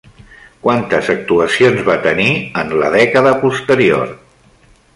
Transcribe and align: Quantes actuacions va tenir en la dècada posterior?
Quantes 0.61 1.11
actuacions 1.13 1.83
va 1.89 1.97
tenir 2.07 2.27
en 2.63 2.73
la 2.85 2.89
dècada 2.97 3.35
posterior? 3.45 4.19